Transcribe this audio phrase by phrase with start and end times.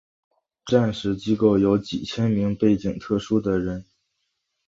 [0.65, 3.85] 这些战时机构有几千名背景特殊的人。